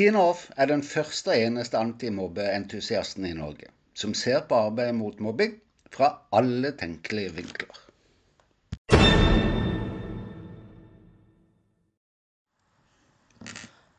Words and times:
Tine 0.00 0.16
Off 0.16 0.46
er 0.56 0.70
den 0.70 0.80
første 0.80 1.28
og 1.28 1.42
eneste 1.44 1.76
antimobbeentusiasten 1.76 3.26
i 3.28 3.34
Norge 3.36 3.66
som 4.00 4.14
ser 4.16 4.46
på 4.48 4.56
arbeidet 4.56 4.94
mot 4.96 5.18
mobbing 5.20 5.58
fra 5.92 6.08
alle 6.38 6.70
tenkelige 6.80 7.34
vinkler. 7.36 7.80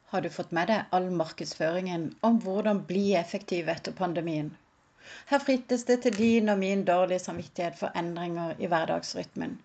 Har 0.10 0.26
du 0.26 0.30
fått 0.34 0.56
med 0.58 0.72
deg 0.74 0.98
all 0.98 1.12
markedsføringen 1.20 2.08
om 2.26 2.42
hvordan 2.48 2.82
bli 2.90 3.12
effektiv 3.20 3.70
etter 3.70 3.94
pandemien? 3.94 4.50
Her 5.30 5.46
frittes 5.46 5.86
det 5.92 6.00
til 6.08 6.18
din 6.18 6.50
og 6.50 6.58
min 6.64 6.82
dårlige 6.90 7.22
samvittighet 7.28 7.78
for 7.78 7.94
endringer 7.94 8.58
i 8.58 8.72
hverdagsrytmen, 8.74 9.60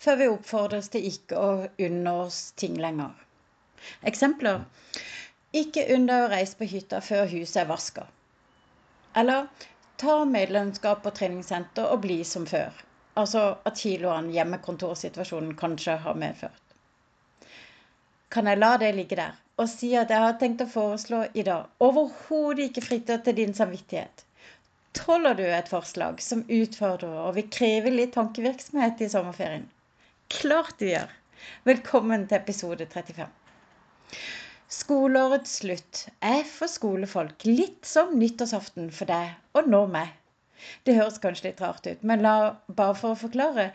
før 0.00 0.22
vi 0.22 0.32
oppfordres 0.38 0.88
til 0.96 1.12
ikke 1.12 1.36
å 1.36 1.52
unne 1.90 2.16
oss 2.24 2.46
ting 2.56 2.80
lenger. 2.80 3.12
Eksempler 4.08 4.64
ikke 5.52 5.84
unn 5.94 6.08
å 6.08 6.22
reise 6.32 6.56
på 6.56 6.68
hytta 6.68 7.02
før 7.04 7.26
huset 7.32 7.62
er 7.62 7.68
vaska. 7.68 8.06
Eller 9.20 9.48
ta 10.00 10.22
medlemskap 10.24 11.02
på 11.04 11.12
treningssenter 11.18 11.92
og 11.92 12.00
bli 12.06 12.22
som 12.24 12.46
før. 12.48 12.72
Altså 13.20 13.42
at 13.68 13.80
kiloene 13.80 14.32
hjemmekontorsituasjonen 14.32 15.52
kanskje 15.60 15.98
har 16.06 16.16
medført. 16.16 16.58
Kan 18.32 18.48
jeg 18.48 18.62
la 18.62 18.76
det 18.80 18.94
ligge 18.96 19.18
der 19.20 19.38
og 19.60 19.68
si 19.68 19.90
at 20.00 20.10
jeg 20.10 20.24
har 20.24 20.38
tenkt 20.40 20.64
å 20.64 20.70
foreslå 20.72 21.18
i 21.36 21.44
dag 21.44 21.84
overhodet 21.84 22.70
ikke 22.70 22.86
fritter 22.86 23.20
til 23.26 23.36
din 23.36 23.52
samvittighet? 23.54 24.24
Tåler 24.96 25.36
du 25.36 25.44
et 25.44 25.68
forslag 25.68 26.20
som 26.24 26.46
utfordrer 26.48 27.18
og 27.26 27.36
vil 27.36 27.50
kreve 27.52 27.92
litt 27.92 28.16
tankevirksomhet 28.16 29.04
i 29.04 29.10
sommerferien? 29.12 29.68
Klart 30.32 30.80
du 30.80 30.88
gjør! 30.88 31.12
Velkommen 31.68 32.24
til 32.28 32.40
episode 32.40 32.88
35. 32.88 33.28
Skoleårets 34.72 35.58
slutt 35.58 35.98
er 36.24 36.46
for 36.48 36.70
skolefolk 36.74 37.44
litt 37.44 37.84
som 37.88 38.14
nyttårsaften 38.16 38.86
for 38.98 39.10
deg 39.10 39.58
og 39.58 39.66
nå 39.72 39.80
meg. 39.94 40.14
Det 40.86 40.94
høres 40.96 41.18
kanskje 41.20 41.50
litt 41.50 41.58
rart 41.60 41.88
ut, 41.90 42.06
men 42.08 42.22
la, 42.24 42.32
bare 42.78 42.94
for 42.96 43.12
å 43.12 43.18
forklare. 43.22 43.66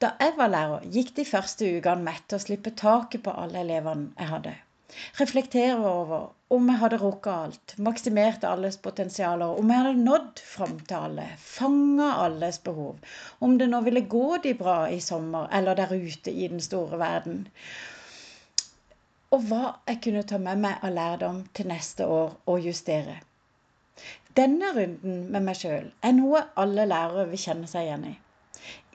Da 0.00 0.14
jeg 0.22 0.32
var 0.38 0.48
lærer, 0.54 0.86
gikk 0.94 1.10
de 1.18 1.26
første 1.28 1.68
ukene 1.76 2.06
med 2.06 2.22
til 2.24 2.38
å 2.38 2.44
slippe 2.46 2.72
taket 2.80 3.26
på 3.26 3.34
alle 3.42 3.60
elevene 3.66 4.14
jeg 4.16 4.30
hadde. 4.30 4.54
Reflektere 5.18 5.90
over 5.90 6.30
om 6.56 6.72
jeg 6.72 6.80
hadde 6.84 7.00
rukket 7.02 7.32
alt, 7.34 7.74
maksimert 7.88 8.46
alles 8.48 8.80
potensialer, 8.86 9.58
om 9.60 9.74
jeg 9.74 9.82
hadde 9.82 10.06
nådd 10.06 10.44
fram 10.54 10.78
til 10.86 11.02
alle, 11.10 11.26
fanga 11.50 12.14
alles 12.22 12.62
behov, 12.70 12.96
om 13.44 13.58
det 13.60 13.68
nå 13.74 13.82
ville 13.90 14.06
gå 14.16 14.40
de 14.46 14.56
bra 14.62 14.78
i 14.88 15.02
sommer 15.04 15.52
eller 15.60 15.76
der 15.82 15.92
ute 15.92 16.32
i 16.32 16.48
den 16.54 16.64
store 16.64 17.02
verden 17.02 17.44
og 19.36 19.48
hva 19.48 19.62
jeg 19.88 19.98
kunne 20.04 20.24
ta 20.28 20.38
med 20.40 20.60
meg 20.64 20.84
av 20.86 20.94
lærdom 20.96 21.40
til 21.56 21.68
neste 21.68 22.06
år 22.18 22.30
og 22.52 22.68
justere. 22.68 23.18
Denne 24.36 24.70
runden 24.76 25.26
med 25.32 25.44
meg 25.44 25.58
sjøl 25.60 25.90
er 26.08 26.14
noe 26.16 26.40
alle 26.62 26.86
lærere 26.88 27.26
vil 27.32 27.42
kjenne 27.42 27.68
seg 27.68 27.86
igjen 27.86 28.06
i. 28.10 28.14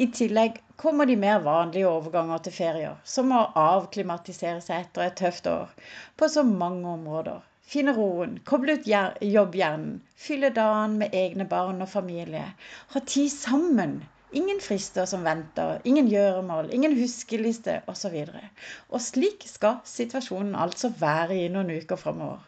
I 0.04 0.08
tillegg 0.18 0.58
kommer 0.82 1.06
de 1.10 1.16
mer 1.24 1.44
vanlige 1.46 1.90
overganger 1.90 2.42
til 2.46 2.56
ferier, 2.56 2.98
som 3.14 3.32
å 3.38 3.44
avklimatisere 3.62 4.64
seg 4.66 4.88
etter 4.88 5.06
et 5.06 5.18
tøft 5.22 5.50
år 5.52 5.70
på 6.18 6.30
så 6.34 6.44
mange 6.48 6.90
områder. 6.96 7.40
Finne 7.72 7.94
roen, 7.96 8.40
koble 8.50 8.80
ut 8.80 8.90
jobbhjernen, 8.90 10.02
fylle 10.26 10.50
dagen 10.58 10.98
med 11.04 11.14
egne 11.22 11.46
barn 11.54 11.86
og 11.86 11.94
familie. 11.94 12.48
Ha 12.96 13.04
tid 13.14 13.30
sammen 13.32 14.02
Ingen 14.32 14.62
frister 14.64 15.06
som 15.10 15.26
venter, 15.28 15.82
ingen 15.84 16.08
gjøremål, 16.08 16.70
ingen 16.72 16.96
huskeliste 16.96 17.82
osv. 17.92 18.16
Og, 18.24 18.64
og 18.96 19.04
slik 19.04 19.44
skal 19.50 19.82
situasjonen 19.88 20.56
altså 20.56 20.94
være 21.02 21.42
i 21.42 21.50
noen 21.52 21.74
uker 21.82 22.00
framover. 22.00 22.46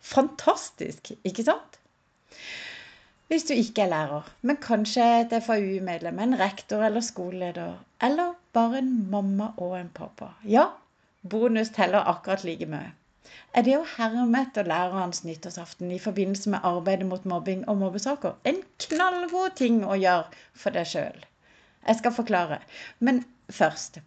Fantastisk, 0.00 1.12
ikke 1.24 1.46
sant? 1.46 1.78
Hvis 3.30 3.46
du 3.46 3.54
ikke 3.54 3.84
er 3.84 3.92
lærer, 3.92 4.30
men 4.42 4.58
kanskje 4.58 5.04
et 5.20 5.34
FAU-medlem, 5.46 6.18
en 6.18 6.38
rektor 6.40 6.82
eller 6.82 7.04
skoleleder, 7.04 7.76
eller 8.02 8.32
bare 8.52 8.80
en 8.82 8.94
mamma 9.10 9.52
og 9.56 9.76
en 9.78 9.92
pappa. 9.94 10.32
Ja, 10.42 10.66
bonus 11.22 11.70
teller 11.76 12.10
akkurat 12.10 12.42
like 12.48 12.66
mye 12.66 12.90
er 13.58 13.64
det 13.66 13.74
å 13.78 13.86
herme 13.96 14.44
etter 14.46 14.68
lærerens 14.70 15.24
nyttårsaften 15.26 15.90
i 15.94 15.98
forbindelse 16.02 16.52
med 16.52 16.66
arbeidet 16.66 17.08
mot 17.08 17.26
mobbing 17.32 17.64
og 17.70 17.80
mobbesaker 17.82 18.36
en 18.50 18.60
knallgod 18.84 19.56
ting 19.60 19.82
å 19.84 19.98
gjøre 19.98 20.28
for 20.62 20.76
deg 20.76 20.88
sjøl. 20.92 21.18
Jeg 21.86 21.98
skal 22.00 22.14
forklare. 22.14 22.60
Men 22.98 23.24
først. 23.50 23.98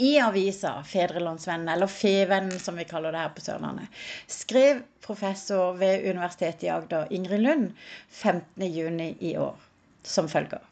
I 0.00 0.14
avisa 0.24 0.78
Fedrelandsvennen, 0.88 1.68
eller 1.68 1.90
Fevennen 1.92 2.60
som 2.62 2.78
vi 2.80 2.86
kaller 2.88 3.12
det 3.12 3.20
her 3.20 3.32
på 3.36 3.42
Sørlandet, 3.44 3.88
skrev 4.32 4.80
professor 5.04 5.74
ved 5.76 6.06
Universitetet 6.08 6.64
i 6.64 6.70
Agder, 6.72 7.10
Ingrid 7.12 7.42
Lund, 7.44 7.66
15.6 8.22 9.26
i 9.28 9.34
år 9.36 9.58
som 10.08 10.30
følger. 10.32 10.62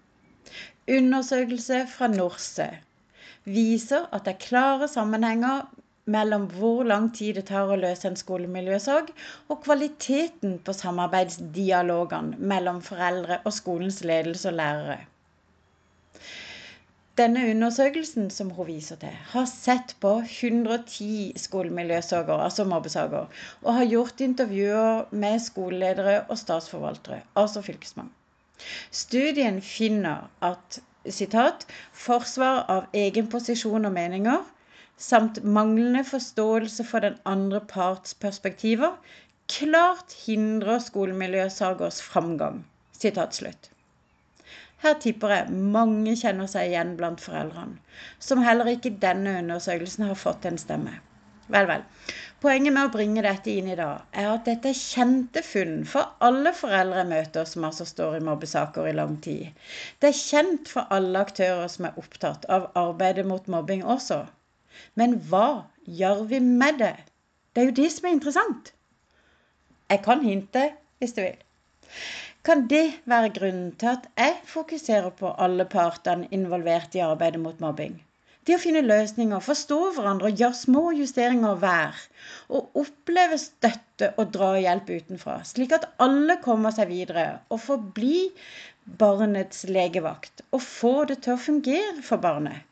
Undersøkelse 0.88 1.82
fra 1.92 2.08
Norse 2.08 2.70
viser 3.44 4.08
at 4.16 4.24
det 4.24 4.38
er 4.38 4.46
klare 4.46 4.88
sammenhenger 4.88 5.66
mellom 6.14 6.46
hvor 6.56 6.82
lang 6.88 7.10
tid 7.14 7.36
det 7.38 7.44
tar 7.50 7.68
å 7.68 7.78
løse 7.78 8.08
en 8.08 8.18
skolemiljøsak, 8.18 9.12
og 9.48 9.62
kvaliteten 9.66 10.58
på 10.64 10.74
samarbeidsdialogene 10.76 12.40
mellom 12.52 12.80
foreldre 12.84 13.42
og 13.44 13.54
skolens 13.56 14.00
ledelse 14.08 14.50
og 14.50 14.58
lærere. 14.62 14.98
Denne 17.18 17.42
undersøkelsen 17.50 18.28
som 18.30 18.50
hun 18.54 18.68
viser 18.68 18.98
til, 19.02 19.14
har 19.32 19.46
sett 19.50 19.96
på 20.00 20.12
110 20.22 21.32
skolemiljøsaker, 21.42 22.44
altså 22.44 22.66
mobbesaker, 22.68 23.26
og 23.64 23.74
har 23.74 23.88
gjort 23.90 24.22
intervjuer 24.22 25.08
med 25.10 25.40
skoleledere 25.42 26.20
og 26.28 26.38
statsforvaltere, 26.38 27.24
altså 27.34 27.62
fylkesmann. 27.66 28.12
Studien 28.90 29.58
finner 29.62 30.28
at 30.46 30.78
sitat, 31.10 31.66
forsvar 31.92 32.62
av 32.70 32.86
egen 32.94 33.26
posisjon 33.32 33.90
og 33.90 33.92
meninger 33.98 34.46
samt 34.98 35.40
manglende 35.44 36.04
forståelse 36.04 36.84
for 36.84 37.06
den 37.06 37.16
andre 37.24 37.60
parts 37.60 38.14
perspektiver 38.14 38.98
klart 39.48 40.14
hindrer 40.26 40.78
skolemiljøsagers 40.84 42.02
framgang. 42.02 42.64
Her 44.82 44.94
tipper 45.02 45.34
jeg 45.34 45.60
mange 45.74 46.14
kjenner 46.18 46.50
seg 46.50 46.70
igjen 46.70 46.96
blant 46.98 47.22
foreldrene, 47.22 47.78
som 48.22 48.42
heller 48.42 48.68
ikke 48.74 48.90
i 48.92 48.98
denne 49.04 49.38
undersøkelsen 49.40 50.08
har 50.10 50.18
fått 50.18 50.48
en 50.50 50.58
stemme. 50.60 50.98
Vel, 51.48 51.66
vel. 51.70 51.84
Poenget 52.42 52.74
med 52.76 52.90
å 52.90 52.92
bringe 52.92 53.22
dette 53.24 53.50
inn 53.50 53.70
i 53.72 53.76
dag, 53.78 54.02
er 54.12 54.26
at 54.34 54.44
dette 54.50 54.68
er 54.68 54.76
kjente 54.78 55.42
funn 55.46 55.78
for 55.88 56.10
alle 56.26 56.52
foreldre 56.54 57.00
jeg 57.00 57.10
møter 57.14 57.48
som 57.48 57.64
altså 57.70 57.86
står 57.88 58.18
i 58.18 58.24
mobbesaker 58.26 58.90
i 58.90 58.96
lang 58.98 59.16
tid. 59.24 59.54
Det 59.98 60.10
er 60.10 60.18
kjent 60.18 60.68
for 60.74 60.90
alle 60.94 61.22
aktører 61.24 61.70
som 61.72 61.88
er 61.88 61.96
opptatt 62.02 62.44
av 62.52 62.68
arbeidet 62.82 63.24
mot 63.30 63.48
mobbing 63.54 63.86
også. 63.96 64.26
Men 65.00 65.18
hva 65.30 65.46
gjør 66.00 66.24
vi 66.32 66.40
med 66.44 66.80
det? 66.82 66.96
Det 67.52 67.62
er 67.62 67.70
jo 67.70 67.76
det 67.80 67.90
som 67.94 68.08
er 68.08 68.16
interessant. 68.16 68.72
Jeg 69.88 70.02
kan 70.04 70.24
hinte 70.24 70.64
hvis 70.98 71.14
du 71.16 71.22
vil. 71.22 71.38
Kan 72.44 72.66
det 72.70 72.84
være 73.10 73.32
grunnen 73.36 73.72
til 73.80 73.94
at 73.94 74.04
jeg 74.16 74.36
fokuserer 74.48 75.10
på 75.16 75.32
alle 75.44 75.64
partene 75.68 76.28
involvert 76.32 76.94
i 76.96 77.02
arbeidet 77.04 77.40
mot 77.40 77.58
mobbing? 77.60 77.96
Det 78.48 78.54
å 78.56 78.60
finne 78.62 78.80
løsninger, 78.80 79.42
forstå 79.44 79.78
hverandre 79.96 80.30
gjøre 80.32 80.56
små 80.56 80.84
justeringer 80.96 81.58
hver. 81.60 81.98
Og 82.48 82.78
oppleve 82.80 83.36
støtte 83.42 84.14
og 84.16 84.30
dra 84.36 84.54
hjelp 84.56 84.88
utenfra, 84.88 85.34
slik 85.44 85.74
at 85.76 85.84
alle 86.00 86.38
kommer 86.44 86.72
seg 86.72 86.88
videre 86.92 87.26
og 87.52 87.60
får 87.66 87.82
bli 87.98 88.22
barnets 89.02 89.66
legevakt 89.68 90.46
og 90.48 90.64
få 90.64 90.94
det 91.10 91.18
til 91.26 91.34
å 91.34 91.42
fungere 91.48 92.00
for 92.06 92.24
barnet. 92.24 92.64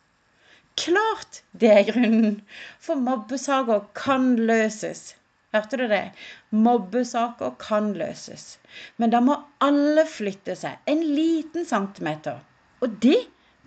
Klart 0.76 1.42
det 1.56 1.70
er 1.72 1.86
grunnen! 1.88 2.40
For 2.82 3.00
mobbesaker 3.00 3.86
kan 3.96 4.34
løses. 4.48 5.14
Hørte 5.56 5.78
du 5.80 5.86
det? 5.88 6.02
Mobbesaker 6.50 7.54
kan 7.62 7.94
løses. 7.96 8.58
Men 9.00 9.14
da 9.14 9.22
må 9.24 9.38
alle 9.64 10.04
flytte 10.10 10.56
seg 10.58 10.76
en 10.90 11.02
liten 11.16 11.64
centimeter. 11.68 12.42
Og 12.84 12.98
det 13.02 13.22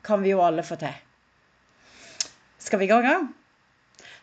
kan 0.05 0.21
vi 0.21 0.35
jo 0.35 0.43
alle 0.45 0.63
få 0.63 0.77
til. 0.79 0.93
Skal 2.59 2.83
vi 2.83 2.89
gå 2.91 2.99
i 3.01 3.07
gang? 3.07 3.29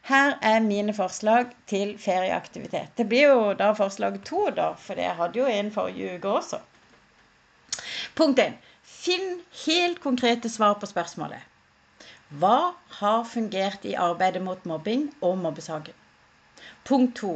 Her 0.07 0.37
er 0.43 0.61
mine 0.63 0.95
forslag 0.95 1.51
til 1.67 1.97
ferieaktivitet. 1.99 2.93
Det 2.95 3.09
blir 3.11 3.27
jo 3.27 3.41
da 3.59 3.73
forslag 3.75 4.21
to, 4.29 4.45
da, 4.55 4.69
for 4.79 5.03
jeg 5.03 5.19
hadde 5.19 5.41
jo 5.41 5.49
en 5.51 5.73
forrige 5.75 6.21
uke 6.21 6.37
også. 6.39 6.61
Punkt 8.15 8.39
1. 8.39 8.55
Finn 8.87 9.41
helt 9.65 9.99
konkrete 10.05 10.53
svar 10.53 10.79
på 10.79 10.87
spørsmålet. 10.87 11.43
Hva 12.29 12.75
har 12.99 13.25
fungert 13.25 13.85
i 13.87 13.93
arbeidet 13.95 14.43
mot 14.43 14.65
mobbing 14.67 15.05
og 15.23 15.37
mobbesaken? 15.39 15.95
Punkt 16.89 17.13
to, 17.21 17.35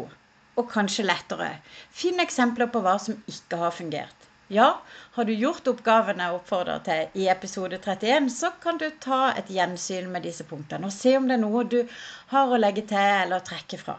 og 0.59 0.73
kanskje 0.73 1.05
lettere, 1.07 1.51
finn 1.95 2.19
eksempler 2.25 2.67
på 2.75 2.83
hva 2.83 2.97
som 2.99 3.21
ikke 3.31 3.61
har 3.61 3.77
fungert. 3.77 4.27
Ja, 4.51 4.81
har 5.15 5.29
du 5.29 5.31
gjort 5.31 5.69
oppgaven 5.71 6.19
jeg 6.19 6.35
oppfordrer 6.35 6.83
til 6.89 7.21
i 7.23 7.29
episode 7.31 7.79
31, 7.79 8.27
så 8.35 8.51
kan 8.65 8.81
du 8.83 8.89
ta 9.05 9.21
et 9.39 9.53
gjensyn 9.55 10.11
med 10.11 10.27
disse 10.27 10.43
punktene 10.49 10.91
og 10.91 10.97
se 10.97 11.15
om 11.21 11.31
det 11.31 11.37
er 11.37 11.45
noe 11.45 11.63
du 11.71 11.79
har 12.33 12.51
å 12.51 12.59
legge 12.59 12.83
til 12.91 13.13
eller 13.27 13.47
trekke 13.47 13.79
fra. 13.79 13.95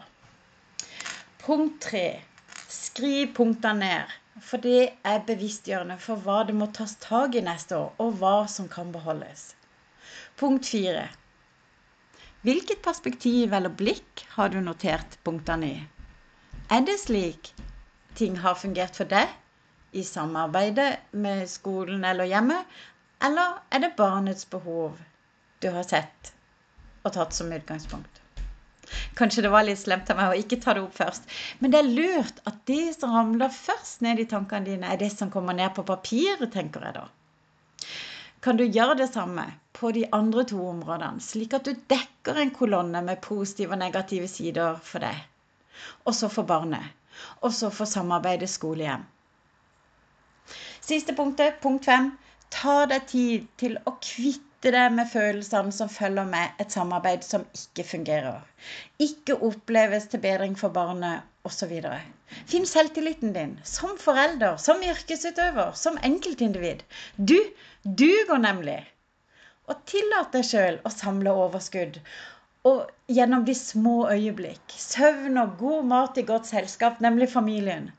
Punkt 1.46 1.80
tre. 1.88 2.20
Skriv 2.68 3.32
punktene 3.40 3.80
ned. 3.80 4.12
For 4.44 4.60
det 4.60 4.92
er 5.08 5.24
bevisstgjørende 5.24 5.96
for 6.04 6.20
hva 6.20 6.42
det 6.44 6.58
må 6.60 6.68
tas 6.76 6.98
tak 7.00 7.40
i 7.40 7.46
neste 7.48 7.80
år, 7.80 7.90
og 7.96 8.20
hva 8.20 8.36
som 8.48 8.68
kan 8.68 8.92
beholdes. 8.92 9.54
Punkt 10.36 10.66
fire. 10.66 11.08
Hvilket 12.42 12.82
perspektiv 12.82 13.52
eller 13.54 13.70
blikk 13.70 14.24
har 14.34 14.48
du 14.50 14.60
notert 14.60 15.18
punktene 15.24 15.68
i? 15.68 15.82
Er 16.72 16.80
det 16.86 16.96
slik 17.02 17.52
ting 18.18 18.38
har 18.42 18.58
fungert 18.58 18.96
for 18.98 19.08
deg 19.08 19.30
i 19.92 20.02
samarbeidet 20.04 20.88
med 21.12 21.44
skolen 21.50 22.04
eller 22.08 22.26
hjemmet, 22.30 22.66
eller 23.22 23.60
er 23.70 23.84
det 23.84 23.92
barnets 23.98 24.48
behov 24.50 24.96
du 25.62 25.68
har 25.70 25.86
sett 25.86 26.32
og 27.04 27.12
tatt 27.14 27.36
som 27.36 27.52
utgangspunkt? 27.52 28.22
Kanskje 29.16 29.44
det 29.46 29.52
var 29.52 29.68
litt 29.68 29.80
slemt 29.80 30.10
av 30.10 30.18
meg 30.18 30.32
å 30.32 30.42
ikke 30.42 30.58
ta 30.64 30.74
det 30.74 30.82
opp 30.82 30.96
først, 30.96 31.28
men 31.60 31.72
det 31.72 31.80
er 31.80 31.94
lurt 31.94 32.42
at 32.48 32.58
det 32.68 32.96
som 32.96 33.14
ramler 33.14 33.52
først 33.54 34.02
ned 34.04 34.20
i 34.20 34.28
tankene 34.28 34.66
dine, 34.66 34.88
er 34.88 35.00
det 35.00 35.12
som 35.14 35.30
kommer 35.32 35.56
ned 35.56 35.72
på 35.76 35.86
papiret, 35.88 36.50
tenker 36.52 36.88
jeg 36.88 36.98
da. 36.98 37.06
Kan 38.42 38.58
du 38.58 38.64
gjøre 38.64 38.96
det 38.98 39.08
samme 39.12 39.44
på 39.72 39.92
de 39.94 40.02
andre 40.12 40.42
to 40.50 40.58
områdene, 40.66 41.22
slik 41.22 41.54
at 41.54 41.68
du 41.68 41.76
dekker 41.92 42.40
en 42.42 42.50
kolonne 42.54 43.02
med 43.06 43.20
positive 43.22 43.76
og 43.76 43.80
negative 43.82 44.28
sider 44.30 44.80
for 44.82 45.04
deg. 45.04 45.20
Og 46.06 46.14
så 46.18 46.30
for 46.32 46.48
barnet. 46.48 46.90
Og 47.42 47.52
så 47.54 47.70
for 47.70 47.86
samarbeidet 47.86 48.50
skole-hjem. 48.50 49.04
Siste 50.82 51.14
punktet, 51.14 51.60
punkt 51.62 51.86
fem. 51.86 52.10
Ta 52.50 52.82
deg 52.90 53.06
tid 53.08 53.46
til 53.62 53.78
å 53.86 53.94
kvitte 54.02 54.51
deg 54.70 54.92
med 54.94 55.10
følelsene 55.10 55.74
som 55.74 55.90
følger 55.90 56.28
med 56.28 56.62
et 56.62 56.70
samarbeid 56.70 57.24
som 57.26 57.42
ikke 57.58 57.84
fungerer. 57.88 58.40
Ikke 59.02 59.34
oppleves 59.48 60.06
til 60.12 60.22
bedring 60.22 60.54
for 60.58 60.70
barnet 60.70 61.26
osv. 61.48 61.72
Finn 62.46 62.66
selvtilliten 62.70 63.34
din 63.34 63.56
som 63.66 63.98
forelder, 63.98 64.56
som 64.56 64.84
yrkesutøver, 64.86 65.72
som 65.74 65.98
enkeltindivid. 66.06 66.86
Du 67.18 67.38
duger 67.82 68.38
nemlig 68.38 68.78
og 69.70 69.82
tillat 69.88 70.32
deg 70.34 70.46
sjøl 70.46 70.78
å 70.86 70.92
samle 70.92 71.34
overskudd. 71.44 71.98
Og 72.68 72.84
gjennom 73.10 73.42
de 73.46 73.54
små 73.58 73.96
øyeblikk, 74.12 74.74
søvn 74.78 75.40
og 75.42 75.56
god 75.58 75.88
mat 75.90 76.20
i 76.20 76.26
godt 76.28 76.46
selskap, 76.46 77.00
nemlig 77.02 77.32
familien. 77.32 77.90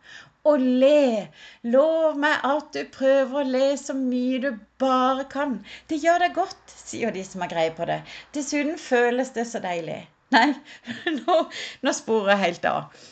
Og 0.50 0.60
le. 0.60 1.30
Lov 1.76 2.18
meg 2.20 2.44
at 2.50 2.74
du 2.76 2.82
prøver 2.92 3.40
å 3.40 3.48
le 3.48 3.70
så 3.80 3.96
mye 3.96 4.42
du 4.44 4.50
bare 4.82 5.24
kan. 5.32 5.56
Det 5.88 6.02
gjør 6.04 6.26
deg 6.26 6.36
godt, 6.36 6.76
sier 6.76 7.16
de 7.16 7.24
som 7.28 7.46
har 7.46 7.54
greie 7.54 7.72
på 7.78 7.88
det. 7.88 8.02
Dessuten 8.36 8.76
føles 8.82 9.32
det 9.38 9.48
så 9.50 9.64
deilig. 9.64 10.02
Nei, 10.36 10.50
nå, 11.22 11.40
nå 11.86 11.96
sporer 11.96 12.36
jeg 12.36 12.44
helt 12.44 12.70
av. 12.70 13.08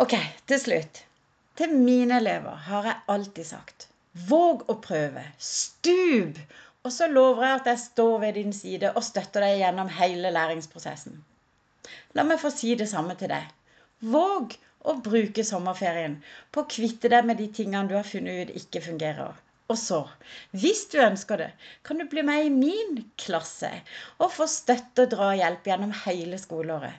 OK, 0.00 0.16
til 0.48 0.64
slutt. 0.64 1.04
Til 1.60 1.76
mine 1.76 2.22
elever 2.22 2.56
har 2.70 2.88
jeg 2.88 3.02
alltid 3.12 3.52
sagt 3.52 3.90
våg 4.12 4.64
å 4.70 4.76
prøve. 4.82 5.22
Stup 5.38 6.38
og 6.80 6.92
så 6.94 7.10
lover 7.12 7.44
jeg 7.44 7.58
at 7.58 7.66
jeg 7.68 7.82
står 7.82 8.14
ved 8.22 8.38
din 8.38 8.52
side 8.56 8.92
og 8.96 9.04
støtter 9.04 9.44
deg 9.44 9.58
gjennom 9.60 9.90
hele 9.92 10.32
læringsprosessen. 10.32 11.18
La 12.16 12.24
meg 12.24 12.40
få 12.40 12.50
si 12.54 12.72
det 12.78 12.88
samme 12.88 13.16
til 13.20 13.30
deg. 13.32 13.44
Våg 14.00 14.56
å 14.88 14.96
bruke 15.04 15.44
sommerferien 15.46 16.16
på 16.52 16.62
å 16.62 16.70
kvitte 16.74 17.10
deg 17.12 17.26
med 17.28 17.40
de 17.40 17.48
tingene 17.60 17.88
du 17.90 17.96
har 17.98 18.08
funnet 18.08 18.48
ut 18.48 18.56
ikke 18.62 18.82
fungerer. 18.88 19.36
Og 19.70 19.78
så, 19.78 20.00
hvis 20.62 20.86
du 20.90 20.96
ønsker 21.02 21.38
det, 21.38 21.50
kan 21.86 22.00
du 22.00 22.06
bli 22.10 22.24
med 22.26 22.46
i 22.46 22.54
min 22.54 23.04
klasse 23.20 23.70
og 24.18 24.32
få 24.34 24.48
støtte 24.50 25.06
og 25.06 25.12
drahjelp 25.12 25.68
gjennom 25.70 25.94
hele 26.04 26.40
skoleåret. 26.42 26.96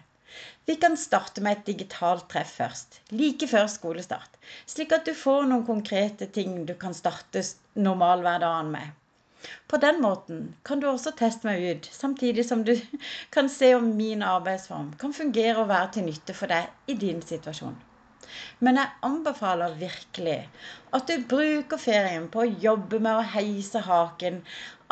Vi 0.69 0.77
kan 0.79 0.95
starte 0.95 1.43
med 1.43 1.57
et 1.57 1.65
digitalt 1.73 2.29
treff 2.31 2.53
først, 2.61 3.01
like 3.11 3.49
før 3.51 3.67
skolestart, 3.73 4.37
slik 4.69 4.95
at 4.95 5.03
du 5.09 5.11
får 5.17 5.49
noen 5.49 5.65
konkrete 5.67 6.29
ting 6.37 6.61
du 6.69 6.77
kan 6.79 6.95
starte 6.95 7.43
normalhverdagen 7.75 8.71
med. 8.71 9.00
På 9.67 9.77
den 9.81 10.01
måten 10.01 10.41
kan 10.67 10.81
du 10.81 10.87
også 10.89 11.13
teste 11.17 11.47
meg 11.47 11.63
ut, 11.63 11.87
samtidig 11.91 12.45
som 12.47 12.65
du 12.67 12.73
kan 13.35 13.49
se 13.49 13.73
om 13.75 13.93
min 13.97 14.23
arbeidsform 14.25 14.93
kan 15.01 15.13
fungere 15.17 15.63
og 15.63 15.71
være 15.71 15.93
til 15.95 16.09
nytte 16.09 16.35
for 16.37 16.51
deg 16.51 16.91
i 16.91 16.97
din 17.05 17.21
situasjon. 17.25 17.77
Men 18.59 18.77
jeg 18.79 18.93
anbefaler 19.07 19.75
virkelig 19.79 20.37
at 20.95 21.09
du 21.09 21.25
bruker 21.33 21.81
ferien 21.81 22.29
på 22.31 22.43
å 22.43 22.53
jobbe 22.65 23.01
med 23.03 23.19
å 23.19 23.27
heise 23.33 23.81
haken 23.87 24.39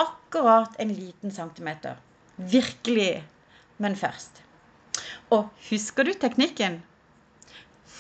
akkurat 0.02 0.76
en 0.80 0.94
liten 0.96 1.32
centimeter. 1.36 1.96
Virkelig. 2.38 3.24
Men 3.78 3.96
først. 3.96 4.44
Og 5.32 5.48
husker 5.70 6.08
du 6.08 6.14
teknikken? 6.20 6.82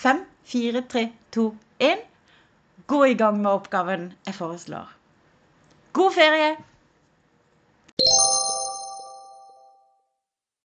5, 0.02 0.24
4, 0.52 0.84
3, 0.92 1.06
2, 1.36 1.50
1. 1.88 2.06
Gå 2.90 3.04
i 3.06 3.18
gang 3.20 3.40
med 3.40 3.52
oppgaven 3.52 4.10
jeg 4.26 4.36
foreslår. 4.36 4.99
God 6.00 6.14
ferie! 6.14 6.69